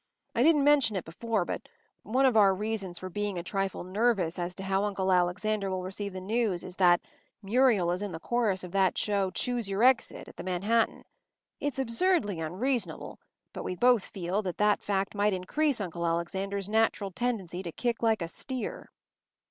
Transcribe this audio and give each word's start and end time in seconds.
I 0.33 0.41
didn’t 0.41 0.63
mention 0.63 0.95
it 0.95 1.05
before, 1.05 1.45
but 1.45 1.69
one 2.01 2.25
of 2.25 2.35
our 2.35 2.55
reasons 2.55 2.97
for 2.97 3.07
being 3.11 3.37
a 3.37 3.43
trifle 3.43 3.83
nervous 3.83 4.39
as 4.39 4.55
to 4.55 4.63
how 4.63 4.83
Uncle 4.83 5.11
Alexander 5.11 5.69
will 5.69 5.83
receive 5.83 6.11
the 6.13 6.19
news 6.19 6.63
is 6.63 6.77
that 6.77 7.01
Muriel 7.43 7.91
is 7.91 8.01
in 8.01 8.11
the 8.11 8.19
chorus 8.19 8.63
of 8.63 8.71
that 8.71 8.97
show 8.97 9.29
Choose 9.29 9.69
your 9.69 9.83
Exit 9.83 10.27
at 10.27 10.37
the 10.37 10.43
Manhattan. 10.43 11.05
It’s 11.59 11.77
absurdly 11.77 12.39
unreasonable, 12.39 13.19
but 13.53 13.63
we 13.63 13.75
both 13.75 14.05
feel 14.05 14.41
that 14.41 14.57
that 14.57 14.81
fact 14.81 15.13
might 15.13 15.33
increase 15.33 15.79
Uncle 15.79 16.07
Alexander’s 16.07 16.67
natural 16.67 17.11
tendency 17.11 17.61
to 17.61 17.71
kick 17.71 18.01
like 18.01 18.23
a 18.23 18.27
steer. 18.27 18.89